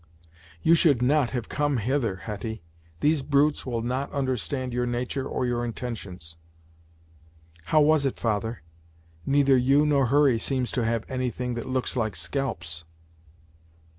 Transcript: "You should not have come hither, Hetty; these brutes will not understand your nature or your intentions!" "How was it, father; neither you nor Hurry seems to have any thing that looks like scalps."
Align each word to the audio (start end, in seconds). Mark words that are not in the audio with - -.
"You 0.63 0.73
should 0.73 1.03
not 1.03 1.29
have 1.29 1.47
come 1.47 1.77
hither, 1.77 2.15
Hetty; 2.15 2.63
these 3.01 3.21
brutes 3.21 3.67
will 3.67 3.83
not 3.83 4.11
understand 4.11 4.73
your 4.73 4.87
nature 4.87 5.27
or 5.27 5.45
your 5.45 5.63
intentions!" 5.63 6.37
"How 7.65 7.81
was 7.81 8.03
it, 8.07 8.17
father; 8.17 8.63
neither 9.27 9.55
you 9.55 9.85
nor 9.85 10.07
Hurry 10.07 10.39
seems 10.39 10.71
to 10.71 10.83
have 10.85 11.05
any 11.07 11.29
thing 11.29 11.53
that 11.53 11.69
looks 11.69 11.95
like 11.95 12.15
scalps." 12.15 12.83